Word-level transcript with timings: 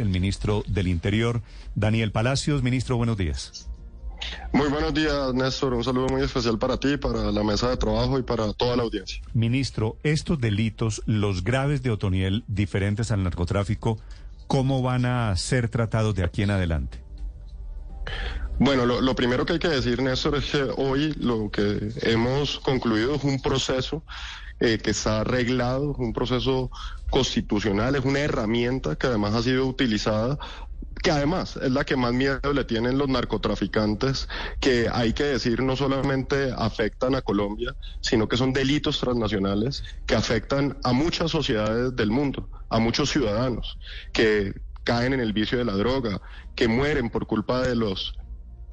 El 0.00 0.08
ministro 0.08 0.62
del 0.66 0.88
Interior. 0.88 1.42
Daniel 1.74 2.12
Palacios, 2.12 2.62
ministro, 2.62 2.96
buenos 2.96 3.16
días. 3.16 3.68
Muy 4.52 4.68
buenos 4.68 4.94
días, 4.94 5.34
Néstor. 5.34 5.74
Un 5.74 5.84
saludo 5.84 6.08
muy 6.08 6.22
especial 6.22 6.58
para 6.58 6.78
ti, 6.78 6.96
para 6.96 7.30
la 7.30 7.42
mesa 7.42 7.68
de 7.70 7.76
trabajo 7.76 8.18
y 8.18 8.22
para 8.22 8.52
toda 8.52 8.76
la 8.76 8.82
audiencia. 8.82 9.22
Ministro, 9.32 9.98
estos 10.02 10.40
delitos, 10.40 11.02
los 11.06 11.44
graves 11.44 11.82
de 11.82 11.90
Otoniel, 11.90 12.44
diferentes 12.46 13.10
al 13.10 13.22
narcotráfico, 13.22 13.98
¿cómo 14.46 14.82
van 14.82 15.06
a 15.06 15.34
ser 15.36 15.68
tratados 15.68 16.14
de 16.14 16.24
aquí 16.24 16.42
en 16.42 16.50
adelante? 16.50 17.02
Bueno, 18.58 18.86
lo, 18.86 19.14
primero 19.16 19.44
que 19.44 19.54
hay 19.54 19.58
que 19.58 19.68
decir, 19.68 20.00
Néstor, 20.00 20.36
es 20.36 20.50
que 20.50 20.62
hoy 20.76 21.12
lo 21.18 21.50
que 21.50 21.90
hemos 22.02 22.60
concluido 22.60 23.16
es 23.16 23.24
un 23.24 23.42
proceso 23.42 24.04
eh, 24.60 24.78
que 24.78 24.90
está 24.90 25.20
arreglado, 25.20 25.94
un 25.98 26.12
proceso 26.12 26.70
constitucional, 27.10 27.96
es 27.96 28.04
una 28.04 28.20
herramienta 28.20 28.96
que 28.96 29.06
además 29.06 29.34
ha 29.34 29.42
sido 29.42 29.66
utilizada 29.66 30.38
que 31.04 31.10
además 31.10 31.58
es 31.58 31.70
la 31.70 31.84
que 31.84 31.96
más 31.96 32.14
miedo 32.14 32.40
le 32.54 32.64
tienen 32.64 32.96
los 32.96 33.10
narcotraficantes, 33.10 34.26
que 34.58 34.88
hay 34.90 35.12
que 35.12 35.24
decir 35.24 35.62
no 35.62 35.76
solamente 35.76 36.50
afectan 36.56 37.14
a 37.14 37.20
Colombia, 37.20 37.76
sino 38.00 38.26
que 38.26 38.38
son 38.38 38.54
delitos 38.54 39.00
transnacionales 39.00 39.84
que 40.06 40.14
afectan 40.14 40.78
a 40.82 40.94
muchas 40.94 41.30
sociedades 41.30 41.94
del 41.94 42.10
mundo, 42.10 42.48
a 42.70 42.78
muchos 42.78 43.10
ciudadanos 43.10 43.78
que 44.14 44.54
caen 44.82 45.12
en 45.12 45.20
el 45.20 45.34
vicio 45.34 45.58
de 45.58 45.66
la 45.66 45.74
droga, 45.74 46.22
que 46.54 46.68
mueren 46.68 47.10
por 47.10 47.26
culpa 47.26 47.60
de 47.60 47.76
los 47.76 48.14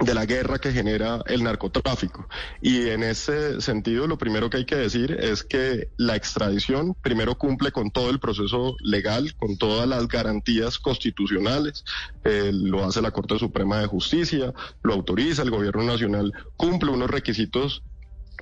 de 0.01 0.13
la 0.13 0.25
guerra 0.25 0.59
que 0.59 0.71
genera 0.71 1.21
el 1.27 1.43
narcotráfico. 1.43 2.27
Y 2.61 2.89
en 2.89 3.03
ese 3.03 3.61
sentido, 3.61 4.07
lo 4.07 4.17
primero 4.17 4.49
que 4.49 4.57
hay 4.57 4.65
que 4.65 4.75
decir 4.75 5.11
es 5.19 5.43
que 5.43 5.89
la 5.97 6.15
extradición 6.15 6.95
primero 7.01 7.37
cumple 7.37 7.71
con 7.71 7.91
todo 7.91 8.09
el 8.09 8.19
proceso 8.19 8.75
legal, 8.79 9.35
con 9.35 9.57
todas 9.57 9.87
las 9.87 10.07
garantías 10.07 10.79
constitucionales, 10.79 11.83
eh, 12.23 12.51
lo 12.53 12.83
hace 12.83 13.01
la 13.01 13.11
Corte 13.11 13.37
Suprema 13.37 13.79
de 13.79 13.87
Justicia, 13.87 14.53
lo 14.83 14.93
autoriza 14.93 15.43
el 15.43 15.51
Gobierno 15.51 15.83
Nacional, 15.83 16.33
cumple 16.57 16.91
unos 16.91 17.09
requisitos 17.09 17.83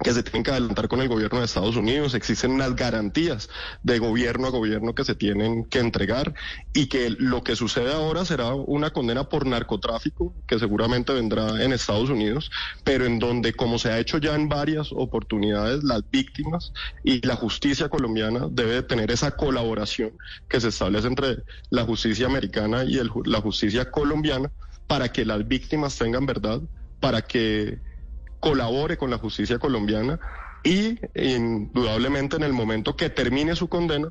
que 0.04 0.14
se 0.14 0.24
tienen 0.24 0.44
que 0.44 0.52
adelantar 0.52 0.88
con 0.88 1.02
el 1.02 1.10
gobierno 1.10 1.40
de 1.40 1.46
Estados 1.46 1.76
Unidos, 1.76 2.14
existen 2.14 2.52
unas 2.52 2.76
garantías 2.76 3.50
de 3.84 4.00
gobierno 4.00 4.48
a 4.48 4.52
gobierno 4.52 4.96
que 4.96 5.04
se 5.04 5.16
tienen 5.16 5.66
que 5.66 5.80
entregar 5.80 6.34
y 6.74 6.88
que 6.88 7.10
lo 7.10 7.44
que 7.44 7.56
sucede 7.56 7.94
ahora 7.94 8.24
será 8.24 8.54
una 8.54 8.92
condena 8.92 9.28
por 9.28 9.46
narcotráfico 9.46 10.34
que 10.48 10.58
seguramente 10.58 11.14
vendrá 11.14 11.64
en 11.64 11.74
Estados 11.74 12.10
Unidos, 12.10 12.50
pero 12.84 13.06
en 13.06 13.20
donde 13.20 13.54
como 13.54 13.78
se 13.78 13.92
ha 13.92 14.00
hecho 14.00 14.18
ya 14.18 14.36
en 14.36 14.48
varias 14.48 14.90
oportunidades 14.92 15.84
las 15.84 16.10
víctimas 16.10 16.72
y 17.04 17.26
la 17.26 17.36
justicia 17.36 17.90
colombiana 17.90 18.48
debe 18.50 18.84
tener 18.84 19.12
esa 19.12 19.32
colaboración 19.32 20.18
que 20.48 20.62
se 20.62 20.70
establece 20.70 21.08
entre 21.08 21.44
la 21.70 21.84
justicia 21.84 22.28
americana 22.28 22.84
y 22.84 23.00
la 23.26 23.42
justicia 23.42 23.92
colombiana 23.92 24.52
para 24.88 25.12
que 25.12 25.26
las 25.26 25.48
víctimas 25.48 25.98
tengan 25.98 26.26
verdad, 26.26 26.62
para 27.00 27.22
que 27.22 27.80
colabore 28.40 28.98
con 28.98 29.10
la 29.10 29.18
justicia 29.18 29.60
colombiana 29.60 30.20
y 30.64 31.00
indudablemente 31.16 32.36
en 32.36 32.44
el 32.44 32.54
momento 32.54 32.96
que 32.96 33.10
termine 33.10 33.56
su 33.56 33.70
condena 33.70 34.10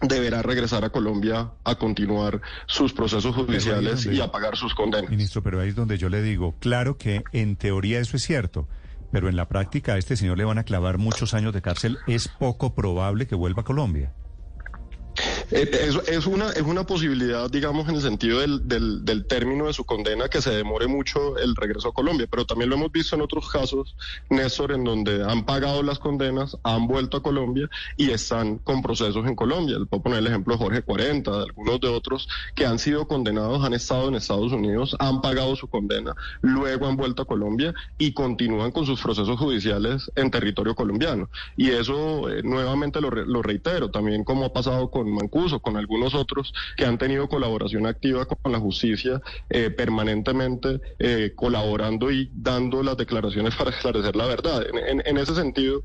deberá 0.00 0.42
regresar 0.42 0.84
a 0.84 0.90
Colombia 0.90 1.52
a 1.62 1.74
continuar 1.76 2.40
sus 2.66 2.92
procesos 2.92 3.34
judiciales 3.34 4.06
y 4.06 4.20
a 4.20 4.30
pagar 4.30 4.56
sus 4.56 4.74
condenas. 4.74 5.10
Ministro, 5.10 5.42
pero 5.42 5.60
ahí 5.60 5.68
es 5.68 5.76
donde 5.76 5.98
yo 5.98 6.08
le 6.08 6.22
digo, 6.22 6.54
claro 6.58 6.98
que 6.98 7.22
en 7.32 7.56
teoría 7.56 8.00
eso 8.00 8.16
es 8.16 8.24
cierto, 8.24 8.68
pero 9.12 9.28
en 9.28 9.36
la 9.36 9.48
práctica 9.48 9.94
a 9.94 9.98
este 9.98 10.16
señor 10.16 10.38
le 10.38 10.44
van 10.44 10.58
a 10.58 10.64
clavar 10.64 10.98
muchos 10.98 11.34
años 11.34 11.52
de 11.52 11.62
cárcel, 11.62 11.98
es 12.06 12.28
poco 12.28 12.74
probable 12.74 13.26
que 13.26 13.34
vuelva 13.34 13.62
a 13.62 13.64
Colombia. 13.64 14.12
Es, 15.50 15.96
es, 16.08 16.26
una, 16.26 16.50
es 16.50 16.62
una 16.62 16.84
posibilidad, 16.84 17.50
digamos, 17.50 17.88
en 17.88 17.96
el 17.96 18.02
sentido 18.02 18.40
del, 18.40 18.66
del, 18.66 19.04
del, 19.04 19.26
término 19.26 19.66
de 19.66 19.72
su 19.72 19.84
condena, 19.84 20.28
que 20.28 20.40
se 20.40 20.50
demore 20.50 20.86
mucho 20.86 21.36
el 21.38 21.54
regreso 21.54 21.88
a 21.88 21.92
Colombia, 21.94 22.26
pero 22.30 22.46
también 22.46 22.70
lo 22.70 22.76
hemos 22.76 22.92
visto 22.92 23.14
en 23.14 23.22
otros 23.22 23.50
casos, 23.50 23.94
Néstor, 24.30 24.72
en 24.72 24.84
donde 24.84 25.22
han 25.22 25.44
pagado 25.44 25.82
las 25.82 25.98
condenas, 25.98 26.56
han 26.62 26.86
vuelto 26.86 27.18
a 27.18 27.22
Colombia 27.22 27.68
y 27.96 28.10
están 28.10 28.58
con 28.58 28.82
procesos 28.82 29.26
en 29.26 29.34
Colombia. 29.34 29.78
Le 29.78 29.86
puedo 29.86 30.02
poner 30.02 30.20
el 30.20 30.26
ejemplo 30.28 30.54
de 30.54 30.58
Jorge 30.58 30.82
40, 30.82 31.30
de 31.30 31.42
algunos 31.44 31.80
de 31.80 31.88
otros 31.88 32.28
que 32.54 32.66
han 32.66 32.78
sido 32.78 33.06
condenados, 33.06 33.64
han 33.64 33.74
estado 33.74 34.08
en 34.08 34.14
Estados 34.14 34.52
Unidos, 34.52 34.96
han 34.98 35.20
pagado 35.20 35.56
su 35.56 35.68
condena, 35.68 36.14
luego 36.40 36.86
han 36.86 36.96
vuelto 36.96 37.22
a 37.22 37.26
Colombia 37.26 37.74
y 37.98 38.12
continúan 38.12 38.70
con 38.70 38.86
sus 38.86 39.00
procesos 39.02 39.38
judiciales 39.38 40.10
en 40.16 40.30
territorio 40.30 40.74
colombiano. 40.74 41.28
Y 41.56 41.70
eso, 41.70 42.30
eh, 42.30 42.42
nuevamente 42.42 43.00
lo, 43.00 43.10
lo 43.10 43.42
reitero, 43.42 43.90
también 43.90 44.24
como 44.24 44.46
ha 44.46 44.52
pasado 44.52 44.90
con 44.90 45.10
Con 45.62 45.76
algunos 45.76 46.14
otros 46.14 46.54
que 46.76 46.84
han 46.84 46.96
tenido 46.96 47.28
colaboración 47.28 47.86
activa 47.86 48.24
con 48.24 48.52
la 48.52 48.60
justicia, 48.60 49.20
eh, 49.50 49.68
permanentemente 49.68 50.80
eh, 51.00 51.32
colaborando 51.34 52.12
y 52.12 52.30
dando 52.32 52.84
las 52.84 52.96
declaraciones 52.96 53.52
para 53.58 53.70
esclarecer 53.70 54.14
la 54.14 54.26
verdad. 54.26 54.64
En, 54.86 55.18
ese 55.18 55.34
sentido, 55.34 55.82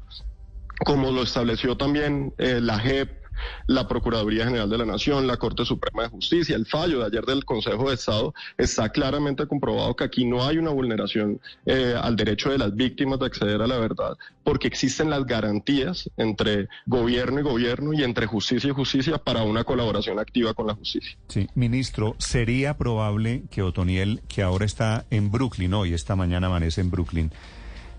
como 0.86 1.12
lo 1.12 1.24
estableció 1.24 1.76
también 1.76 2.32
eh, 2.38 2.60
la 2.62 2.78
JEP 2.80 3.19
la 3.68 3.88
Procuraduría 3.88 4.46
General 4.46 4.70
de 4.70 4.78
la 4.78 4.86
Nación, 4.86 5.28
la 5.28 5.38
Corte 5.38 5.66
Suprema 5.66 6.04
de 6.04 6.10
Justicia. 6.10 6.56
El 6.56 6.66
fallo 6.66 7.00
de 7.00 7.06
ayer 7.06 7.26
del 7.26 7.46
Consejo 7.46 7.90
de 7.90 7.96
Estado 7.96 8.34
está 8.58 8.90
claramente 8.90 9.48
comprobado 9.48 9.96
que 9.96 10.04
aquí 10.04 10.26
no 10.26 10.46
hay 10.46 10.58
una 10.58 10.72
vulneración 10.72 11.40
eh, 11.66 11.96
al 12.00 12.16
derecho 12.16 12.50
de 12.52 12.58
las 12.58 12.76
víctimas 12.76 13.20
de 13.20 13.26
acceder 13.26 13.62
a 13.62 13.68
la 13.68 13.78
verdad, 13.78 14.18
porque 14.44 14.68
existen 14.68 15.10
las 15.10 15.26
garantías 15.26 16.10
entre 16.18 16.68
gobierno 16.86 17.40
y 17.40 17.44
gobierno 17.44 17.94
y 17.94 18.04
entre 18.04 18.26
justicia 18.26 18.70
y 18.70 18.74
justicia 18.74 19.18
para 19.18 19.44
una 19.44 19.64
colaboración 19.64 20.20
activa 20.20 20.54
con 20.54 20.68
la 20.68 20.76
justicia. 20.76 21.18
Sí, 21.28 21.48
ministro, 21.56 22.16
¿sería 22.18 22.78
probable 22.78 23.44
que 23.50 23.62
Otoniel, 23.62 24.22
que 24.28 24.42
ahora 24.42 24.66
está 24.66 25.06
en 25.10 25.32
Brooklyn, 25.32 25.74
hoy 25.74 25.94
esta 25.94 26.16
mañana 26.16 26.48
amanece 26.48 26.82
en 26.82 26.92
Brooklyn, 26.92 27.32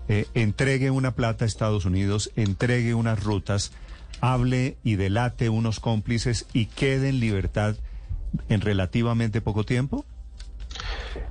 eh, 0.07 0.27
entregue 0.33 0.91
una 0.91 1.11
plata 1.11 1.45
a 1.45 1.47
Estados 1.47 1.85
Unidos, 1.85 2.31
entregue 2.35 2.93
unas 2.93 3.23
rutas, 3.23 3.71
hable 4.21 4.77
y 4.83 4.95
delate 4.95 5.49
unos 5.49 5.79
cómplices 5.79 6.47
y 6.53 6.67
quede 6.67 7.09
en 7.09 7.19
libertad 7.19 7.75
en 8.49 8.61
relativamente 8.61 9.41
poco 9.41 9.65
tiempo? 9.65 10.05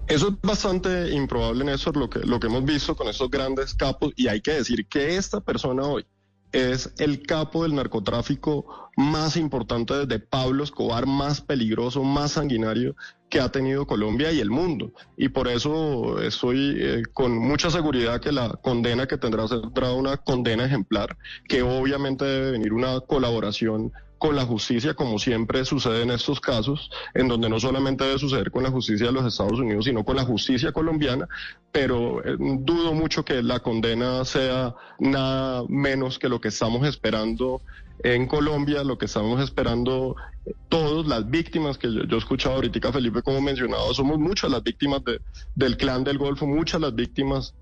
Eso 0.07 0.29
es 0.29 0.35
bastante 0.43 1.11
improbable, 1.11 1.65
Néstor, 1.65 1.97
lo 1.97 2.11
que, 2.11 2.19
lo 2.21 2.39
que 2.39 2.49
hemos 2.49 2.65
visto 2.65 2.95
con 2.95 3.09
estos 3.09 3.31
grandes 3.31 3.75
capos, 3.75 4.13
y 4.17 4.29
hay 4.29 4.41
que 4.41 4.53
decir 4.53 4.87
que 4.87 5.17
esta 5.17 5.41
persona 5.41 5.85
hoy 5.85 6.05
es 6.53 6.93
el 6.99 7.23
capo 7.23 7.63
del 7.63 7.75
narcotráfico 7.75 8.91
más 8.97 9.37
importante 9.37 9.95
desde 9.95 10.19
Pablo 10.19 10.65
Escobar, 10.65 11.07
más 11.07 11.41
peligroso, 11.41 12.03
más 12.03 12.33
sanguinario 12.33 12.97
que 13.29 13.41
ha 13.41 13.51
tenido 13.51 13.87
Colombia 13.87 14.33
y 14.33 14.41
el 14.41 14.51
mundo. 14.51 14.93
Y 15.17 15.29
por 15.29 15.49
eso 15.49 16.21
estoy 16.21 16.77
eh, 16.79 17.03
con 17.13 17.39
mucha 17.39 17.71
seguridad 17.71 18.21
que 18.21 18.33
la 18.33 18.51
condena 18.63 19.07
que 19.07 19.17
tendrá 19.17 19.47
será 19.47 19.93
una 19.93 20.17
condena 20.17 20.65
ejemplar, 20.65 21.17
que 21.49 21.63
obviamente 21.63 22.25
debe 22.25 22.51
venir 22.51 22.73
una 22.73 23.01
colaboración 23.01 23.93
con 24.21 24.37
la 24.37 24.45
justicia, 24.45 24.93
como 24.93 25.19
siempre 25.19 25.65
sucede 25.65 26.03
en 26.03 26.11
estos 26.11 26.41
casos, 26.43 26.91
en 27.15 27.27
donde 27.27 27.49
no 27.49 27.59
solamente 27.59 28.05
debe 28.05 28.19
suceder 28.19 28.51
con 28.51 28.63
la 28.63 28.71
justicia 28.71 29.07
de 29.07 29.13
los 29.13 29.25
Estados 29.25 29.59
Unidos, 29.59 29.87
sino 29.87 30.05
con 30.05 30.15
la 30.15 30.25
justicia 30.25 30.73
colombiana, 30.73 31.27
pero 31.73 32.23
eh, 32.23 32.37
dudo 32.39 32.93
mucho 32.93 33.25
que 33.25 33.43
la 33.43 33.61
condena 33.61 34.23
sea 34.27 34.75
nada 34.99 35.65
menos 35.69 36.19
que 36.19 36.29
lo 36.29 36.39
que 36.39 36.49
estamos 36.49 36.87
esperando 36.87 37.63
en 38.05 38.27
Colombia, 38.27 38.85
lo 38.85 38.99
que 38.99 39.07
estamos 39.07 39.43
esperando 39.43 40.17
todos, 40.69 41.07
las 41.07 41.29
víctimas 41.31 41.79
que 41.79 41.89
yo, 41.91 42.03
he 42.03 42.19
escuchado 42.19 42.57
ahorita, 42.57 42.93
Felipe, 42.93 43.23
como 43.23 43.41
mencionado, 43.41 43.95
somos 43.95 44.19
muchas 44.19 44.51
las 44.51 44.63
víctimas 44.63 45.03
de, 45.03 45.23
del 45.55 45.79
clan 45.79 46.05
del 46.05 46.19
Golfo, 46.19 46.47
muchas 46.47 46.83
las 46.83 46.95
víctimas 46.95 47.55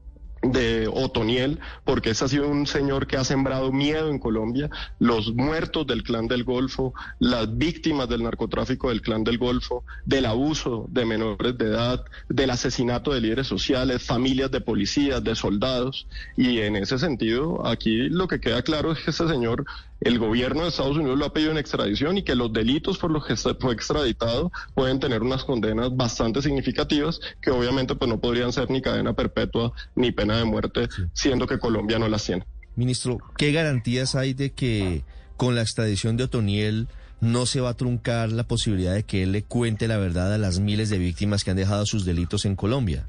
de 0.43 0.89
Otoniel, 0.93 1.61
porque 1.85 2.11
ese 2.11 2.25
ha 2.25 2.29
sido 2.29 2.49
un 2.49 2.67
señor 2.67 3.07
que 3.07 3.17
ha 3.17 3.25
sembrado 3.25 3.73
miedo 3.73 4.11
en 4.11 4.19
Colombia, 4.19 4.71
los 4.99 5.35
muertos 5.35 5.87
del 5.87 6.03
clan 6.03 6.29
del 6.29 6.45
Golfo, 6.45 6.95
las 7.19 7.57
víctimas 7.57 8.09
del 8.09 8.23
narcotráfico 8.23 8.89
del 8.89 9.03
clan 9.03 9.25
del 9.25 9.39
Golfo, 9.39 9.85
del 10.05 10.27
abuso 10.27 10.87
de 10.91 11.05
menores 11.05 11.57
de 11.59 11.67
edad, 11.67 12.05
del 12.29 12.51
asesinato 12.51 13.13
de 13.13 13.21
líderes 13.21 13.47
sociales, 13.47 14.03
familias 14.03 14.51
de 14.51 14.61
policías, 14.61 15.23
de 15.23 15.35
soldados, 15.35 16.07
y 16.37 16.61
en 16.61 16.77
ese 16.77 16.99
sentido, 16.99 17.67
aquí 17.67 18.09
lo 18.09 18.29
que 18.29 18.41
queda 18.41 18.63
claro 18.63 18.93
es 18.93 19.01
que 19.01 19.11
ese 19.11 19.29
señor, 19.29 19.65
el 20.01 20.19
gobierno 20.19 20.63
de 20.63 20.69
Estados 20.69 20.97
Unidos 20.97 21.19
lo 21.19 21.25
ha 21.25 21.33
pedido 21.33 21.51
en 21.51 21.59
extradición 21.59 22.19
y 22.19 22.23
que 22.23 22.37
los 22.37 22.53
delitos 22.53 22.99
por 22.99 23.11
los 23.11 23.27
que 23.27 23.37
fue 23.37 23.75
extraditado 23.75 24.53
pueden 24.75 25.01
tener 25.01 25.23
unas 25.23 25.45
condenas 25.45 25.97
bastante 25.97 26.41
significativas 26.41 27.21
que 27.41 27.51
obviamente 27.51 27.97
pues 27.97 28.09
no 28.09 28.21
podrían 28.21 28.53
ser 28.53 28.71
ni 28.71 28.81
cadena 28.81 29.15
perpetua 29.15 29.73
ni 29.97 30.13
pena 30.29 30.39
de 30.39 30.45
muerte, 30.45 30.89
siendo 31.15 31.47
que 31.47 31.59
Colombia 31.59 31.99
no 31.99 32.09
las 32.09 32.25
tiene. 32.25 32.45
Ministro, 32.77 33.19
¿qué 33.37 33.53
garantías 33.53 34.15
hay 34.15 34.35
de 34.35 34.53
que 34.53 35.03
con 35.37 35.55
la 35.55 35.63
extradición 35.63 36.17
de 36.17 36.25
Otoniel 36.25 36.89
no 37.21 37.47
se 37.47 37.61
va 37.61 37.71
a 37.71 37.75
truncar 37.75 38.31
la 38.31 38.45
posibilidad 38.45 38.95
de 38.95 39.05
que 39.05 39.23
él 39.23 39.33
le 39.33 39.43
cuente 39.43 39.89
la 39.89 39.97
verdad 39.97 40.33
a 40.33 40.39
las 40.39 40.61
miles 40.61 40.91
de 40.91 40.99
víctimas 40.99 41.43
que 41.43 41.51
han 41.51 41.57
dejado 41.57 41.87
sus 41.87 42.05
delitos 42.05 42.45
en 42.45 42.57
Colombia? 42.57 43.07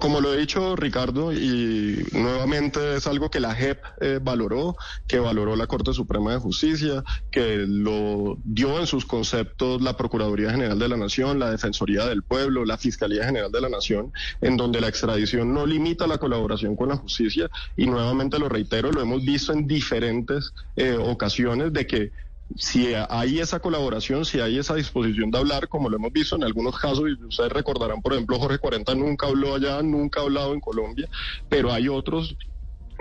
Como, 0.00 0.20
lo 0.20 0.34
he 0.34 0.38
dicho 0.38 0.74
Ricardo, 0.74 1.32
y 1.32 2.04
nuevamente 2.12 2.96
es 2.96 3.06
algo 3.06 3.30
que 3.30 3.38
la 3.38 3.54
JEP 3.54 3.78
eh, 4.00 4.18
valoró, 4.20 4.76
que 5.06 5.20
valoró 5.20 5.54
la 5.54 5.68
Corte 5.68 5.92
Suprema 5.92 6.32
de 6.32 6.38
Justicia, 6.38 7.04
que 7.30 7.58
lo 7.58 8.38
dio 8.44 8.80
en 8.80 8.88
sus 8.88 9.06
conceptos 9.06 9.80
la 9.80 9.96
Procuraduría 9.96 10.50
General 10.50 10.78
de 10.78 10.88
la 10.88 10.96
Nación, 10.96 11.38
la 11.38 11.52
Defensoría 11.52 12.06
del 12.06 12.24
Pueblo, 12.24 12.64
la 12.64 12.76
Fiscalía 12.76 13.24
General 13.24 13.52
de 13.52 13.60
la 13.60 13.68
Nación, 13.68 14.12
en 14.40 14.56
donde 14.56 14.80
la 14.80 14.88
extradición 14.88 15.54
no 15.54 15.64
limita 15.64 16.08
la 16.08 16.18
colaboración 16.18 16.74
con 16.74 16.88
la 16.88 16.96
justicia, 16.96 17.48
y 17.76 17.86
nuevamente 17.86 18.40
lo 18.40 18.48
reitero, 18.48 18.90
lo 18.90 19.00
hemos 19.00 19.24
visto 19.24 19.52
en 19.52 19.68
diferentes 19.68 20.52
eh, 20.74 20.96
ocasiones 20.98 21.72
de 21.72 21.86
que 21.86 22.10
si 22.56 22.92
hay 23.08 23.40
esa 23.40 23.60
colaboración, 23.60 24.24
si 24.24 24.40
hay 24.40 24.58
esa 24.58 24.74
disposición 24.74 25.30
de 25.30 25.38
hablar, 25.38 25.68
como 25.68 25.88
lo 25.88 25.96
hemos 25.96 26.12
visto 26.12 26.36
en 26.36 26.44
algunos 26.44 26.78
casos, 26.78 27.04
y 27.08 27.24
ustedes 27.24 27.52
recordarán, 27.52 28.02
por 28.02 28.14
ejemplo, 28.14 28.38
Jorge 28.38 28.58
40 28.58 28.94
nunca 28.94 29.26
habló 29.26 29.54
allá, 29.54 29.82
nunca 29.82 30.20
ha 30.20 30.22
hablado 30.24 30.54
en 30.54 30.60
Colombia, 30.60 31.08
pero 31.48 31.72
hay 31.72 31.88
otros 31.88 32.36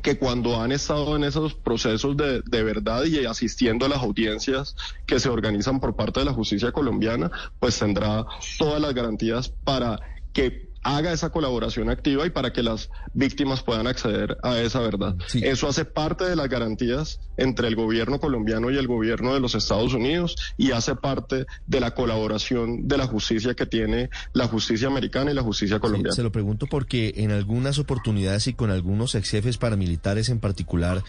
que 0.04 0.18
cuando 0.20 0.62
han 0.62 0.72
estado 0.72 1.16
en 1.16 1.24
esos 1.24 1.56
procesos 1.56 2.16
de, 2.16 2.42
de, 2.46 2.64
verdad 2.64 3.06
y 3.06 3.26
asistiendo 3.26 3.88
a 3.88 3.90
las 3.90 4.04
audiencias 4.04 4.76
que 5.08 5.20
se 5.20 5.30
organizan 5.30 5.80
por 5.80 5.96
parte 5.96 6.20
de 6.20 6.28
la 6.28 6.34
justicia 6.34 6.72
colombiana, 6.72 7.32
pues 7.60 7.80
tendrá 7.80 8.26
todas 8.60 8.80
las 8.80 8.94
garantías 8.94 9.50
para 9.50 10.00
que 10.34 10.67
haga 10.88 11.12
esa 11.12 11.31
colaboración 11.31 11.89
activa 11.89 12.25
y 12.25 12.30
para 12.30 12.54
que 12.54 12.63
las 12.63 12.89
víctimas 13.13 13.62
puedan 13.62 13.88
acceder 13.88 14.38
a 14.42 14.57
esa 14.60 14.80
verdad. 14.80 15.16
Eso 15.34 15.68
hace 15.68 15.84
parte 15.84 16.24
de 16.24 16.38
las 16.38 16.48
garantías 16.48 17.19
entre 17.36 17.68
el 17.68 17.75
gobierno 17.75 18.22
colombiano 18.22 18.72
y 18.72 18.78
el 18.78 18.88
gobierno 18.88 19.34
de 19.34 19.42
los 19.42 19.54
Estados 19.54 19.94
Unidos 19.94 20.38
y 20.56 20.72
hace 20.72 20.95
parte 20.95 21.45
de 21.66 21.80
la 21.81 21.92
colaboración 21.92 22.88
de 22.88 22.98
la 22.98 23.06
justicia 23.06 23.54
que 23.54 23.66
tiene 23.66 24.10
la 24.31 24.48
justicia 24.48 24.88
americana 24.88 25.31
y 25.31 25.34
la 25.34 25.44
justicia 25.44 25.80
colombiana. 25.80 26.16
se 26.16 26.24
lo 26.24 26.31
pregunto 26.31 26.68
porque 26.68 27.13
en 27.18 27.31
algunas 27.31 27.80
oportunidades 27.80 28.48
y 28.48 28.54
con 28.54 28.72
algunos 28.72 29.13
ex 29.16 29.30
jefes 29.30 29.57
paramilitares 29.57 30.30
en 30.30 30.40
particular 30.40 31.04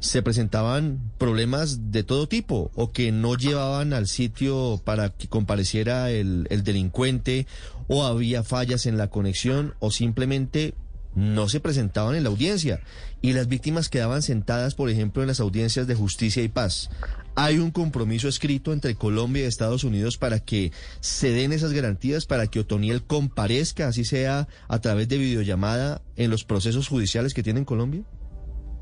se 0.00 0.22
presentaban 0.22 1.12
problemas 1.18 1.90
de 1.90 2.04
todo 2.04 2.28
tipo 2.28 2.70
o 2.74 2.92
que 2.92 3.10
no 3.10 3.34
llevaban 3.36 3.92
al 3.92 4.06
sitio 4.06 4.80
para 4.84 5.10
que 5.10 5.28
compareciera 5.28 6.10
el, 6.10 6.46
el, 6.50 6.62
delincuente 6.62 7.46
o 7.88 8.04
había 8.04 8.44
fallas 8.44 8.86
en 8.86 8.96
la 8.96 9.08
conexión 9.08 9.74
o 9.80 9.90
simplemente 9.90 10.74
no 11.14 11.48
se 11.48 11.58
presentaban 11.58 12.14
en 12.14 12.22
la 12.22 12.28
audiencia 12.28 12.80
y 13.20 13.32
las 13.32 13.48
víctimas 13.48 13.88
quedaban 13.88 14.22
sentadas, 14.22 14.74
por 14.74 14.88
ejemplo, 14.88 15.22
en 15.22 15.28
las 15.28 15.40
audiencias 15.40 15.86
de 15.86 15.96
justicia 15.96 16.42
y 16.42 16.48
paz. 16.48 16.90
¿Hay 17.34 17.58
un 17.58 17.70
compromiso 17.70 18.28
escrito 18.28 18.72
entre 18.72 18.94
Colombia 18.94 19.42
y 19.42 19.46
Estados 19.46 19.84
Unidos 19.84 20.16
para 20.18 20.40
que 20.40 20.72
se 21.00 21.30
den 21.30 21.52
esas 21.52 21.72
garantías, 21.72 22.26
para 22.26 22.46
que 22.46 22.60
Otoniel 22.60 23.02
comparezca, 23.02 23.88
así 23.88 24.04
sea 24.04 24.48
a 24.68 24.80
través 24.80 25.08
de 25.08 25.18
videollamada, 25.18 26.02
en 26.16 26.30
los 26.30 26.44
procesos 26.44 26.88
judiciales 26.88 27.34
que 27.34 27.42
tiene 27.42 27.60
en 27.60 27.64
Colombia? 27.64 28.02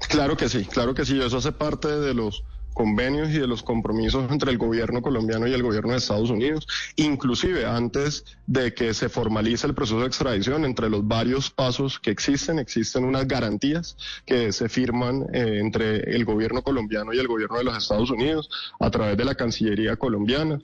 Claro 0.09 0.37
que 0.37 0.49
sí, 0.49 0.65
claro 0.65 0.95
que 0.95 1.05
sí, 1.05 1.21
eso 1.21 1.39
hace 1.39 1.53
parte 1.53 1.89
de 1.89 2.15
los 2.15 2.45
convenios 2.77 3.31
y 3.31 3.39
de 3.39 3.47
los 3.47 3.63
compromisos 3.63 4.31
entre 4.31 4.51
el 4.51 4.59
gobierno 4.59 5.01
colombiano 5.01 5.47
y 5.47 5.55
el 5.55 5.63
gobierno 5.63 5.93
de 5.93 5.97
Estados 5.97 6.29
Unidos, 6.29 6.67
inclusive 6.97 7.65
antes 7.65 8.25
de 8.47 8.75
que 8.75 8.93
se 8.93 9.09
formalice 9.09 9.67
el 9.67 9.75
proceso 9.75 10.01
de 10.01 10.07
extradición, 10.07 10.67
entre 10.67 10.91
los 10.91 11.09
varios 11.09 11.51
pasos 11.51 11.99
que 11.99 12.11
existen, 12.11 12.59
existen 12.59 13.05
unas 13.05 13.27
garantías 13.27 13.97
que 14.27 14.53
se 14.53 14.69
firman 14.69 15.25
eh, 15.33 15.59
entre 15.59 16.15
el 16.15 16.27
gobierno 16.27 16.61
colombiano 16.63 17.15
y 17.15 17.19
el 17.19 17.29
gobierno 17.29 17.57
de 17.57 17.65
los 17.65 17.79
Estados 17.79 18.11
Unidos 18.11 18.51
a 18.79 18.91
través 18.91 19.17
de 19.17 19.25
la 19.25 19.35
Cancillería 19.35 19.97
colombiana 19.97 20.61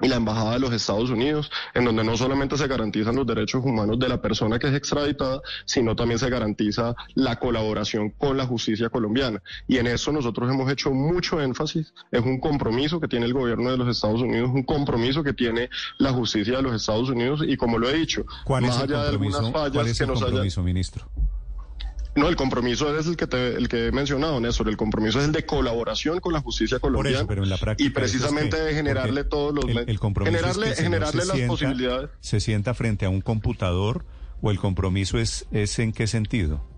y 0.00 0.08
la 0.08 0.16
Embajada 0.16 0.54
de 0.54 0.60
los 0.60 0.72
Estados 0.72 1.10
Unidos, 1.10 1.50
en 1.74 1.84
donde 1.84 2.04
no 2.04 2.16
solamente 2.16 2.56
se 2.56 2.66
garantizan 2.66 3.16
los 3.16 3.26
derechos 3.26 3.64
humanos 3.64 3.98
de 3.98 4.08
la 4.08 4.20
persona 4.20 4.58
que 4.58 4.68
es 4.68 4.74
extraditada, 4.74 5.40
sino 5.64 5.94
también 5.94 6.18
se 6.18 6.28
garantiza 6.28 6.94
la 7.14 7.38
colaboración 7.38 8.10
con 8.10 8.36
la 8.36 8.46
justicia 8.46 8.88
colombiana. 8.88 9.42
Y 9.66 9.78
en 9.78 9.86
eso 9.86 10.12
nosotros 10.12 10.50
hemos 10.50 10.70
hecho 10.70 10.90
mucho 10.92 11.40
énfasis. 11.40 11.94
Es 12.10 12.22
un 12.22 12.40
compromiso 12.40 13.00
que 13.00 13.08
tiene 13.08 13.26
el 13.26 13.32
gobierno 13.32 13.70
de 13.70 13.76
los 13.76 13.88
Estados 13.88 14.20
Unidos, 14.20 14.50
un 14.52 14.64
compromiso 14.64 15.22
que 15.22 15.32
tiene 15.32 15.70
la 15.98 16.12
justicia 16.12 16.56
de 16.56 16.62
los 16.62 16.74
Estados 16.74 17.08
Unidos 17.08 17.42
y 17.46 17.56
como 17.56 17.78
lo 17.78 17.88
he 17.88 17.94
dicho, 17.94 18.24
más 18.48 18.78
allá 18.78 19.04
de 19.04 19.08
algunas 19.10 19.50
fallas 19.50 19.98
que 19.98 20.06
nos 20.06 20.20
compromiso, 20.20 20.62
ministro? 20.62 21.08
No, 22.16 22.28
el 22.28 22.36
compromiso 22.36 22.96
es 22.96 23.06
el 23.06 23.16
que 23.16 23.26
te, 23.26 23.56
el 23.56 23.68
que 23.68 23.88
he 23.88 23.92
mencionado, 23.92 24.38
Néstor. 24.40 24.68
El 24.68 24.76
compromiso 24.76 25.18
es 25.18 25.26
el 25.26 25.32
de 25.32 25.44
colaboración 25.44 26.20
con 26.20 26.32
la 26.32 26.40
justicia 26.40 26.78
colombiana. 26.78 27.26
pero 27.26 27.42
en 27.42 27.48
la 27.48 27.56
práctica 27.56 27.86
y 27.86 27.90
precisamente 27.90 28.60
de 28.60 28.74
generarle 28.74 29.24
todos 29.24 29.54
los 29.54 29.64
el, 29.64 29.98
compromiso 29.98 30.36
generarle, 30.36 30.74
generarle 30.76 31.24
las 31.24 31.40
posibilidades. 31.40 32.10
¿Se 32.20 32.40
sienta 32.40 32.74
frente 32.74 33.04
a 33.06 33.10
un 33.10 33.20
computador 33.20 34.04
o 34.40 34.50
el 34.50 34.58
compromiso 34.58 35.18
es, 35.18 35.46
es 35.50 35.78
en 35.78 35.92
qué 35.92 36.06
sentido? 36.06 36.73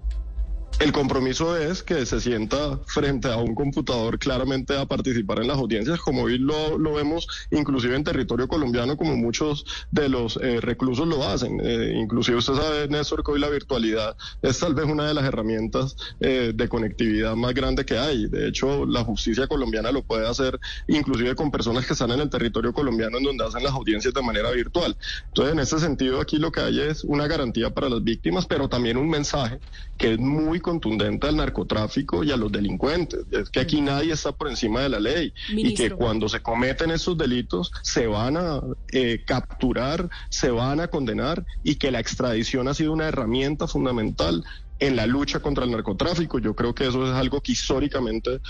El 0.78 0.93
compromiso 0.93 1.56
es 1.56 1.82
que 1.82 2.05
se 2.05 2.20
sienta 2.20 2.78
frente 2.84 3.32
a 3.32 3.38
un 3.38 3.55
computador 3.55 4.19
claramente 4.19 4.76
a 4.76 4.84
participar 4.84 5.40
en 5.40 5.49
las 5.49 5.56
audiencias, 5.56 5.99
como 6.00 6.25
hoy 6.25 6.37
lo, 6.37 6.76
lo 6.76 6.93
vemos 6.93 7.26
inclusive 7.50 7.96
en 7.96 8.05
territorio 8.05 8.46
colombiano, 8.46 8.94
como 8.99 9.17
muchos 9.17 9.64
de 9.90 10.11
los 10.11 10.37
eh, 10.37 10.61
reclusos 10.61 11.08
lo 11.08 11.26
hacen. 11.26 11.61
Eh, 11.64 11.94
inclusive 11.96 12.37
usted 12.37 12.52
sabe, 12.56 12.88
Néstor, 12.88 13.25
que 13.25 13.32
hoy 13.32 13.40
la 13.40 13.49
virtualidad 13.49 14.19
es 14.43 14.58
tal 14.58 14.75
vez 14.75 14.84
una 14.84 15.08
de 15.08 15.14
las 15.14 15.25
herramientas 15.25 15.96
eh, 16.20 16.52
de 16.55 16.69
conectividad 16.69 17.34
más 17.37 17.55
grande 17.55 17.87
que 17.87 17.96
hay. 17.99 18.26
De 18.26 18.46
hecho, 18.46 18.84
la 18.84 19.02
justicia 19.02 19.46
colombiana 19.46 19.90
lo 19.93 20.02
puede 20.02 20.28
hacer 20.28 20.61
inclusive 20.88 21.34
con 21.34 21.50
personas 21.50 21.87
que 21.87 21.94
están 21.94 22.11
en 22.11 22.20
el 22.20 22.28
territorio 22.28 22.75
colombiano 22.75 23.17
en 23.17 23.25
donde 23.25 23.46
hacen 23.46 23.62
las 23.62 23.73
audiencias 23.73 24.12
de 24.12 24.20
manera 24.20 24.50
virtual. 24.50 24.94
Entonces, 25.28 25.55
en 25.55 25.61
ese 25.61 25.78
sentido, 25.78 26.20
aquí 26.20 26.37
lo 26.37 26.52
que 26.52 26.61
hay 26.61 26.81
es 26.81 27.02
una 27.02 27.26
garantía 27.26 27.70
para 27.70 27.88
las 27.88 28.05
víctimas, 28.05 28.44
pero 28.44 28.69
también 28.69 28.99
un 28.99 29.08
mensaje 29.08 29.58
que 29.96 30.12
es 30.12 30.19
muy 30.19 30.61
contundente 30.66 31.28
al 31.28 31.36
narcotráfico 31.36 32.24
y 32.24 32.32
a 32.32 32.36
los 32.36 32.50
delincuentes. 32.50 33.20
Es 33.30 33.50
que 33.50 33.60
aquí 33.60 33.80
nadie 33.80 34.12
está 34.12 34.32
por 34.32 34.48
encima 34.48 34.80
de 34.80 34.88
la 34.88 34.98
ley 34.98 35.32
y 35.48 35.74
que 35.74 35.90
cuando 35.90 36.28
se 36.28 36.42
cometen 36.42 36.90
esos 36.90 37.16
delitos 37.16 37.70
se 37.82 38.08
van 38.08 38.36
a 38.36 38.60
eh, 38.90 39.22
capturar, 39.24 40.10
se 40.28 40.50
van 40.50 40.80
a 40.80 40.88
condenar 40.88 41.46
y 41.62 41.76
que 41.76 41.92
la 41.92 42.00
extradición 42.00 42.66
ha 42.66 42.74
sido 42.74 42.92
una 42.92 43.06
herramienta 43.06 43.68
fundamental 43.68 44.44
en 44.78 44.96
la 44.96 45.06
lucha 45.06 45.40
contra 45.40 45.64
el 45.64 45.70
narcotráfico. 45.70 46.38
Yo 46.38 46.55
creo 46.55 46.75
que 46.75 46.87
eso 46.87 47.06
es 47.06 47.12
algo 47.12 47.40
que 47.40 47.52
históricamente 47.52 48.40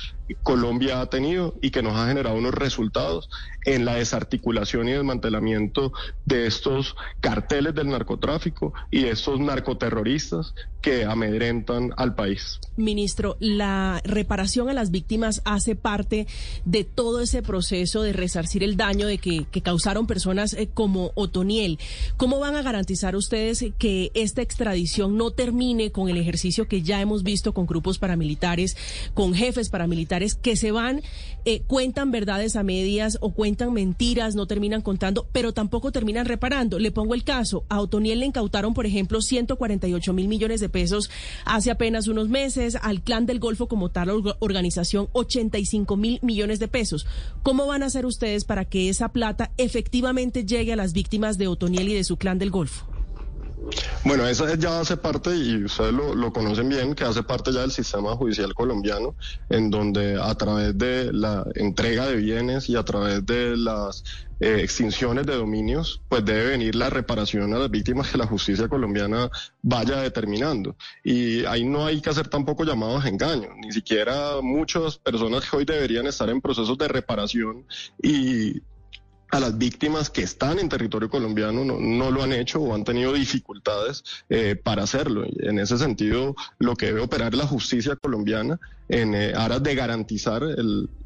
Colombia 0.43 1.01
ha 1.01 1.07
tenido 1.07 1.55
y 1.63 1.71
que 1.71 1.83
nos 1.83 1.97
ha 1.97 2.09
generado 2.09 2.37
unos 2.37 2.55
resultados 2.55 3.29
en 3.65 3.85
la 3.85 3.97
desarticulación 3.97 4.89
y 4.89 4.93
desmantelamiento 4.93 5.93
de 6.25 6.47
estos 6.47 6.95
carteles 7.21 7.75
del 7.75 7.89
narcotráfico 7.89 8.73
y 8.91 9.03
de 9.03 9.11
estos 9.11 9.41
narcoterroristas 9.41 10.55
que 10.81 11.05
amedrentan 11.05 11.93
al 11.97 12.15
país. 12.15 12.61
Ministro, 12.77 13.37
la 13.41 14.01
reparación 14.05 14.69
a 14.69 14.73
las 14.73 14.93
víctimas 14.93 15.43
hace 15.45 15.75
parte 15.75 16.29
de 16.65 16.85
todo 16.85 17.21
ese 17.21 17.43
proceso 17.43 18.03
de 18.03 18.13
resarcir 18.13 18.63
el 18.63 18.77
daño 18.77 19.07
de 19.07 19.19
que, 19.19 19.47
causaron 19.67 20.07
personas 20.07 20.53
eh, 20.53 20.69
como 20.73 21.11
Otoniel. 21.17 21.81
¿Cómo 22.17 22.39
van 22.39 22.55
a 22.55 22.63
garantizar 22.63 23.17
ustedes 23.17 23.65
que 23.79 24.13
esta 24.15 24.43
extradición 24.43 25.17
no 25.17 25.33
termine 25.33 25.91
con 25.91 26.09
el 26.09 26.16
ejercicio 26.17 26.69
que 26.69 26.83
ya 26.83 27.01
hemos 27.01 27.23
visto 27.23 27.53
con 27.53 27.67
grupos 27.67 27.99
paramilitares, 27.99 28.77
con 29.15 29.35
jefes 29.35 29.69
paramilitares 29.69 30.35
que 30.35 30.57
se 30.57 30.71
van, 30.71 31.03
eh, 31.45 31.63
cuentan 31.67 32.11
verdades 32.11 32.57
a 32.57 32.63
medias 32.63 33.19
o 33.21 33.33
cuentan 33.33 33.73
mentiras, 33.73 34.35
no 34.35 34.47
terminan 34.47 34.83
contando, 34.83 35.29
pero 35.33 35.53
tampoco 35.53 35.93
terminan 35.93 36.27
reparando? 36.27 36.79
Le 36.79 36.91
pongo 36.91 37.15
el 37.15 37.25
caso. 37.25 37.65
A 37.69 37.81
Otoniel 37.81 38.21
le 38.21 38.27
incautaron, 38.27 38.75
por 38.75 38.87
ejemplo, 38.87 39.21
148 39.21 40.13
mil 40.13 40.29
millones 40.29 40.61
de 40.61 40.69
pesos 40.69 41.11
hace 41.45 41.71
apenas 41.71 42.09
unos 42.09 42.29
meses, 42.29 42.77
al 42.81 43.03
Clan 43.03 43.27
del 43.27 43.41
Golfo 43.41 43.69
como 43.69 43.91
tal 43.91 44.11
organización 44.39 45.09
85 45.13 45.97
mil 45.97 46.19
millones 46.23 46.59
de 46.59 46.69
pesos. 46.69 47.07
¿Cómo 47.43 47.67
van 47.67 47.83
a 47.83 47.87
hacer 47.87 48.07
ustedes 48.07 48.45
para 48.45 48.65
que 48.65 48.89
esa 48.89 49.11
plata 49.11 49.53
efectivamente 49.57 50.45
llegue 50.45 50.73
a 50.73 50.77
las 50.77 50.93
víctimas 50.93 51.39
de 51.39 51.49
Otoniel 51.49 51.89
y 51.89 51.95
de 51.95 52.05
su 52.05 52.17
Clan 52.17 52.39
del 52.39 52.51
Golfo? 52.51 52.96
Bueno, 54.05 54.27
esa 54.27 54.55
ya 54.55 54.81
hace 54.81 54.97
parte, 54.97 55.35
y 55.35 55.65
ustedes 55.65 55.93
lo, 55.93 56.33
conocen 56.33 56.69
bien, 56.69 56.95
que 56.95 57.05
hace 57.05 57.23
parte 57.23 57.53
ya 57.53 57.61
del 57.61 57.73
sistema 57.73 58.15
judicial 58.15 58.55
colombiano, 58.55 59.17
en 59.49 59.71
donde 59.71 60.21
a 60.21 60.35
través 60.35 60.77
de 60.79 61.13
la 61.13 61.45
entrega 61.55 62.07
de 62.07 62.17
bienes 62.17 62.69
y 62.69 62.77
a 62.77 62.85
través 62.85 63.25
de 63.27 63.57
las 63.57 64.05
eh, 64.39 64.61
extinciones 64.63 65.27
de 65.27 65.35
dominios, 65.35 66.01
pues 66.09 66.25
debe 66.25 66.51
venir 66.51 66.75
la 66.75 66.91
reparación 66.91 67.53
a 67.55 67.59
las 67.59 67.71
víctimas 67.71 68.11
que 68.11 68.19
la 68.19 68.27
justicia 68.27 68.69
colombiana 68.69 69.31
vaya 69.63 70.01
determinando. 70.03 70.77
Y 71.03 71.45
ahí 71.47 71.65
no 71.65 71.87
hay 71.87 72.01
que 72.01 72.11
hacer 72.11 72.29
tampoco 72.29 72.65
llamados 72.65 73.05
a 73.05 73.09
engaño, 73.09 73.49
ni 73.57 73.73
siquiera 73.73 74.41
muchas 74.43 74.99
personas 74.99 75.49
que 75.49 75.57
hoy 75.57 75.65
deberían 75.65 76.07
estar 76.07 76.29
en 76.29 76.41
procesos 76.41 76.77
de 76.79 76.89
reparación 76.89 77.65
y 78.03 78.61
a 79.31 79.41
las 79.41 79.59
víctimas 79.59 80.11
que 80.11 80.23
están 80.23 80.59
en 80.59 80.69
territorio 80.69 81.11
colombiano 81.11 81.65
no, 81.65 82.11
lo 82.11 82.23
han 82.23 82.33
hecho 82.33 82.61
o 82.61 82.75
han 82.75 82.85
tenido 82.85 83.13
dificultades 83.13 84.05
eh, 84.29 84.57
para 84.57 84.85
hacerlo. 84.85 85.25
en 85.25 85.59
ese 85.59 85.79
sentido, 85.79 86.35
lo 86.59 86.77
que 86.77 86.87
debe 86.87 87.01
operar 87.01 87.35
la 87.35 87.47
justicia 87.47 87.97
colombiana 87.97 88.59
en 88.89 89.15
eh, 89.15 89.33
aras 89.35 89.63
de 89.63 89.75
garantizar 89.75 90.43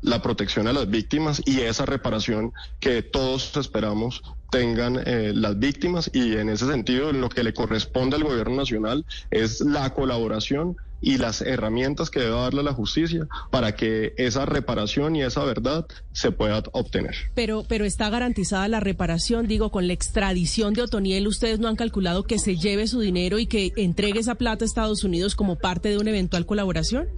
la 0.02 0.22
protección 0.22 0.66
a 0.66 0.72
las 0.72 0.88
víctimas 0.88 1.42
y 1.44 1.60
esa 1.60 1.86
reparación 1.86 2.52
que 2.78 3.02
todos 3.02 3.56
esperamos 3.56 4.22
tengan 4.50 5.00
eh, 5.06 5.32
las 5.34 5.58
víctimas 5.58 6.10
y 6.12 6.36
en 6.36 6.48
ese 6.48 6.66
sentido 6.66 7.12
lo 7.12 7.28
que 7.28 7.44
le 7.44 7.54
corresponde 7.54 8.16
al 8.16 8.24
gobierno 8.24 8.56
nacional 8.56 9.04
es 9.30 9.60
la 9.60 9.94
colaboración 9.94 10.76
y 11.00 11.16
las 11.16 11.40
herramientas 11.40 12.10
que 12.10 12.20
debe 12.20 12.32
darle 12.32 12.62
la 12.62 12.74
justicia 12.74 13.26
para 13.50 13.74
que 13.74 14.12
esa 14.18 14.44
reparación 14.44 15.16
y 15.16 15.22
esa 15.22 15.44
verdad 15.44 15.86
se 16.12 16.30
pueda 16.30 16.62
obtener. 16.72 17.14
Pero, 17.34 17.64
pero 17.66 17.84
está 17.84 18.10
garantizada 18.10 18.68
la 18.68 18.80
reparación, 18.80 19.46
digo, 19.46 19.70
con 19.70 19.86
la 19.86 19.94
extradición 19.94 20.74
de 20.74 20.82
Otoniel, 20.82 21.26
ustedes 21.26 21.58
no 21.58 21.68
han 21.68 21.76
calculado 21.76 22.24
que 22.24 22.38
se 22.38 22.56
lleve 22.56 22.86
su 22.86 23.00
dinero 23.00 23.38
y 23.38 23.46
que 23.46 23.72
entregue 23.76 24.20
esa 24.20 24.34
plata 24.34 24.64
a 24.64 24.66
Estados 24.66 25.04
Unidos 25.04 25.34
como 25.34 25.56
parte 25.56 25.88
de 25.88 25.98
una 25.98 26.10
eventual 26.10 26.44
colaboración? 26.44 27.08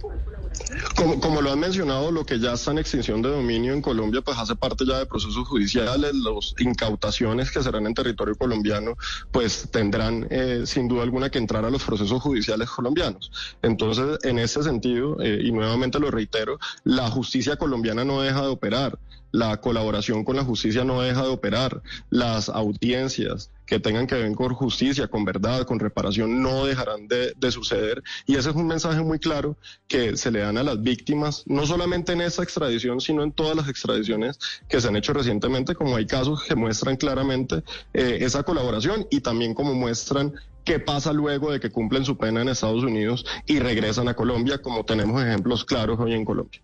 Como, 0.95 1.19
como, 1.19 1.41
lo 1.41 1.51
han 1.51 1.59
mencionado, 1.59 2.11
lo 2.11 2.25
que 2.25 2.39
ya 2.39 2.53
está 2.53 2.71
en 2.71 2.77
extinción 2.77 3.21
de 3.21 3.29
dominio 3.29 3.73
en 3.73 3.81
Colombia, 3.81 4.21
pues 4.21 4.37
hace 4.37 4.55
parte 4.55 4.85
ya 4.85 4.99
de 4.99 5.05
procesos 5.05 5.47
judiciales. 5.47 6.13
Las 6.13 6.53
incautaciones 6.59 7.51
que 7.51 7.63
serán 7.63 7.87
en 7.87 7.93
territorio 7.93 8.35
colombiano, 8.35 8.95
pues 9.31 9.69
tendrán 9.71 10.27
eh, 10.29 10.63
sin 10.65 10.87
duda 10.87 11.03
alguna 11.03 11.29
que 11.29 11.37
entrar 11.37 11.65
a 11.65 11.69
los 11.69 11.83
procesos 11.83 12.21
judiciales 12.21 12.69
colombianos. 12.69 13.31
Entonces, 13.61 14.19
en 14.23 14.39
ese 14.39 14.63
sentido, 14.63 15.17
eh, 15.21 15.41
y 15.43 15.51
nuevamente 15.51 15.99
lo 15.99 16.11
reitero, 16.11 16.59
la 16.83 17.09
justicia 17.09 17.55
colombiana 17.55 18.03
no 18.03 18.21
deja 18.21 18.41
de 18.41 18.47
operar 18.47 18.97
la 19.33 19.59
colaboración 19.59 20.23
con 20.23 20.35
la 20.35 20.43
justicia 20.45 20.85
no 20.85 21.01
deja 21.01 21.23
de 21.23 21.29
operar, 21.29 21.81
las 22.11 22.49
audiencias 22.49 23.49
que 23.65 23.79
tengan 23.79 24.05
que 24.05 24.13
ver 24.13 24.31
con 24.35 24.53
justicia, 24.53 25.07
con 25.07 25.25
verdad, 25.25 25.65
con 25.65 25.79
reparación, 25.79 26.43
no 26.43 26.65
dejarán 26.65 27.07
de, 27.07 27.51
suceder. 27.51 28.03
Y 28.27 28.35
ese 28.35 28.51
es 28.51 28.55
un 28.55 28.67
mensaje 28.67 29.01
muy 29.01 29.17
claro 29.17 29.57
que 29.87 30.15
se 30.17 30.29
le 30.29 30.41
dan 30.41 30.57
a 30.59 30.63
las 30.63 30.81
víctimas, 30.81 31.43
no 31.47 31.65
solamente 31.65 32.13
en 32.13 32.21
esa 32.21 32.43
extradición, 32.43 33.01
sino 33.01 33.23
en 33.23 33.31
todas 33.31 33.55
las 33.55 33.67
extradiciones 33.67 34.37
que 34.69 34.79
se 34.79 34.87
han 34.87 34.95
hecho 34.95 35.13
recientemente, 35.13 35.73
como 35.73 35.95
hay 35.95 36.05
casos 36.05 36.43
que 36.43 36.55
muestran 36.55 36.95
claramente 36.95 37.63
eh, 37.93 38.19
esa 38.21 38.43
colaboración 38.43 39.07
y 39.09 39.21
también 39.21 39.55
como 39.55 39.73
muestran 39.73 40.33
qué 40.63 40.79
pasa 40.79 41.11
luego 41.11 41.51
de 41.51 41.59
que 41.59 41.71
cumplen 41.71 42.05
su 42.05 42.17
pena 42.19 42.41
en 42.41 42.49
Estados 42.49 42.83
Unidos 42.83 43.25
y 43.47 43.57
regresan 43.57 44.07
a 44.09 44.13
Colombia, 44.13 44.61
como 44.61 44.85
tenemos 44.85 45.23
ejemplos 45.23 45.65
claros 45.65 45.99
hoy 45.99 46.13
en 46.13 46.23
Colombia. 46.23 46.61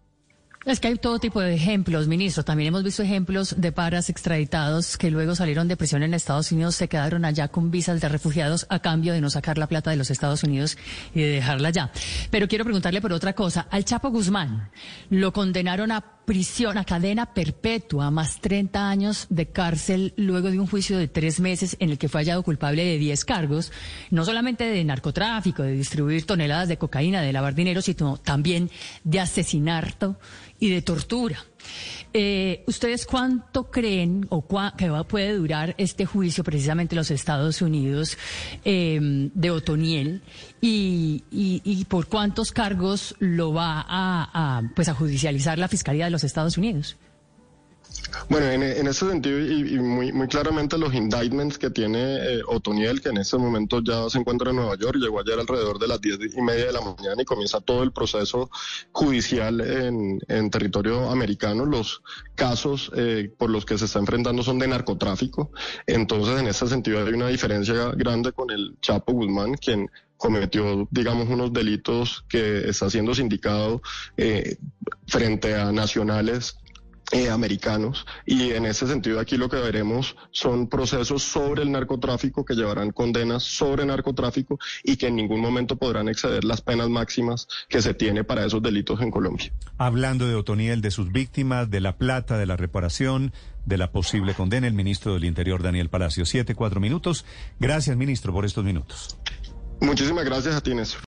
Es 0.65 0.81
que 0.81 0.89
hay 0.89 0.95
todo 0.95 1.19
tipo 1.19 1.39
de 1.39 1.53
ejemplos, 1.53 2.09
ministro. 2.09 2.43
También 2.43 2.67
hemos 2.67 2.83
visto 2.83 3.01
ejemplos 3.01 3.55
de 3.57 3.71
paras 3.71 4.09
extraditados 4.09 4.97
que 4.97 5.09
luego 5.09 5.33
salieron 5.33 5.69
de 5.69 5.77
prisión 5.77 6.03
en 6.03 6.13
Estados 6.13 6.51
Unidos, 6.51 6.75
se 6.75 6.89
quedaron 6.89 7.23
allá 7.23 7.47
con 7.47 7.71
visas 7.71 8.01
de 8.01 8.09
refugiados 8.09 8.67
a 8.69 8.79
cambio 8.79 9.13
de 9.13 9.21
no 9.21 9.29
sacar 9.29 9.57
la 9.57 9.67
plata 9.67 9.89
de 9.89 9.95
los 9.95 10.11
Estados 10.11 10.43
Unidos 10.43 10.77
y 11.15 11.21
de 11.21 11.29
dejarla 11.29 11.69
allá. 11.69 11.91
Pero 12.29 12.49
quiero 12.49 12.65
preguntarle 12.65 12.99
por 12.99 13.13
otra 13.13 13.31
cosa. 13.31 13.67
Al 13.71 13.85
Chapo 13.85 14.09
Guzmán 14.09 14.69
lo 15.09 15.31
condenaron 15.31 15.93
a 15.93 16.19
prisión, 16.29 16.77
a 16.77 16.83
cadena 16.83 17.33
perpetua, 17.33 18.11
más 18.11 18.39
30 18.39 18.87
años 18.87 19.25
de 19.29 19.47
cárcel 19.47 20.13
luego 20.15 20.51
de 20.51 20.59
un 20.59 20.67
juicio 20.67 20.97
de 20.97 21.07
tres 21.07 21.39
meses 21.39 21.75
en 21.79 21.89
el 21.89 21.97
que 21.97 22.09
fue 22.09 22.21
hallado 22.21 22.43
culpable 22.43 22.85
de 22.85 22.99
10 22.99 23.25
cargos, 23.25 23.71
no 24.11 24.25
solamente 24.25 24.65
de 24.65 24.83
narcotráfico, 24.83 25.63
de 25.63 25.71
distribuir 25.71 26.27
toneladas 26.27 26.67
de 26.67 26.77
cocaína, 26.77 27.23
de 27.23 27.33
lavar 27.33 27.55
dinero, 27.55 27.81
sino 27.81 28.17
también 28.17 28.69
de 29.03 29.19
asesinato 29.21 30.19
y 30.59 30.69
de 30.69 30.81
tortura. 30.81 31.43
Eh, 32.11 32.63
¿Ustedes 32.65 33.05
cuánto 33.05 33.69
creen 33.69 34.25
o 34.29 34.43
que 34.75 34.89
va, 34.89 35.03
puede 35.03 35.33
durar 35.33 35.75
este 35.77 36.05
juicio 36.05 36.43
precisamente 36.43 36.95
en 36.95 36.97
los 36.97 37.11
Estados 37.11 37.61
Unidos 37.61 38.17
em, 38.65 39.29
de 39.35 39.51
Otoniel 39.51 40.21
y, 40.59 41.85
por 41.87 42.07
cuántos 42.07 42.51
cargos 42.51 43.15
lo 43.19 43.53
va 43.53 43.85
a, 43.87 44.63
pues 44.75 44.89
a 44.89 44.95
judicializar 44.95 45.59
la 45.59 45.67
Fiscalía 45.67 46.05
de 46.05 46.11
los 46.11 46.23
Estados 46.23 46.57
Unidos? 46.57 46.97
Bueno, 48.29 48.47
en, 48.47 48.87
ese 48.87 49.07
sentido 49.07 49.39
y, 49.39 49.79
muy, 49.79 50.11
muy 50.11 50.27
claramente 50.27 50.77
los 50.77 50.93
indictments 50.93 51.57
que 51.57 51.69
tiene 51.69 51.99
eh, 51.99 52.41
Otoniel, 52.47 53.01
que 53.01 53.09
en 53.09 53.17
este 53.17 53.37
momento 53.37 53.81
ya 53.83 54.09
se 54.09 54.19
encuentra 54.19 54.49
en 54.51 54.57
Nueva 54.57 54.75
York, 54.77 54.97
llegó 54.97 55.19
ayer 55.19 55.39
alrededor 55.39 55.79
de 55.79 55.87
las 55.87 56.01
diez 56.01 56.19
y 56.35 56.41
media 56.41 56.67
de 56.67 56.73
la 56.73 56.81
mañana 56.81 57.21
y 57.21 57.25
comienza 57.25 57.59
todo 57.59 57.83
el 57.83 57.91
proceso 57.91 58.49
judicial 58.91 59.61
en, 59.61 60.49
territorio 60.49 61.09
americano. 61.09 61.65
Los 61.65 62.01
casos 62.35 62.91
eh, 62.95 63.31
por 63.37 63.49
los 63.49 63.65
que 63.65 63.77
se 63.77 63.85
está 63.85 63.99
enfrentando 63.99 64.43
son 64.43 64.59
de 64.59 64.67
narcotráfico. 64.67 65.51
Entonces, 65.85 66.39
en 66.39 66.47
ese 66.47 66.67
sentido 66.67 67.05
hay 67.05 67.13
una 67.13 67.27
diferencia 67.27 67.91
grande 67.95 68.31
con 68.31 68.49
el 68.51 68.77
Chapo 68.81 69.13
Guzmán, 69.13 69.55
quien 69.55 69.89
cometió, 70.17 70.87
digamos, 70.91 71.29
unos 71.29 71.53
delitos 71.53 72.25
que 72.27 72.69
está 72.69 72.89
siendo 72.89 73.15
sindicado 73.15 73.81
eh, 74.17 74.57
frente 75.07 75.55
a 75.55 75.71
nacionales 75.71 76.57
eh, 77.11 77.29
americanos 77.29 78.05
y 78.25 78.51
en 78.51 78.65
ese 78.65 78.87
sentido 78.87 79.19
aquí 79.19 79.37
lo 79.37 79.49
que 79.49 79.57
veremos 79.57 80.15
son 80.31 80.67
procesos 80.67 81.23
sobre 81.23 81.63
el 81.63 81.71
narcotráfico 81.71 82.45
que 82.45 82.53
llevarán 82.53 82.91
condenas 82.91 83.43
sobre 83.43 83.85
narcotráfico 83.85 84.59
y 84.83 84.97
que 84.97 85.07
en 85.07 85.15
ningún 85.15 85.41
momento 85.41 85.75
podrán 85.75 86.09
exceder 86.09 86.43
las 86.43 86.61
penas 86.61 86.89
máximas 86.89 87.47
que 87.67 87.81
se 87.81 87.93
tiene 87.93 88.23
para 88.23 88.45
esos 88.45 88.61
delitos 88.61 89.01
en 89.01 89.11
Colombia. 89.11 89.51
Hablando 89.77 90.27
de 90.27 90.35
Otoniel, 90.35 90.81
de 90.81 90.91
sus 90.91 91.11
víctimas, 91.11 91.69
de 91.69 91.81
la 91.81 91.97
plata, 91.97 92.37
de 92.37 92.45
la 92.45 92.57
reparación, 92.57 93.33
de 93.65 93.77
la 93.77 93.91
posible 93.91 94.33
condena, 94.33 94.67
el 94.67 94.73
ministro 94.73 95.13
del 95.13 95.25
Interior 95.25 95.63
Daniel 95.63 95.89
Palacio. 95.89 96.25
Siete, 96.25 96.55
cuatro 96.55 96.79
minutos. 96.79 97.25
Gracias, 97.59 97.95
ministro, 97.97 98.33
por 98.33 98.45
estos 98.45 98.63
minutos. 98.63 99.17
Muchísimas 99.81 100.25
gracias 100.25 100.55
a 100.55 100.61
ti, 100.61 100.73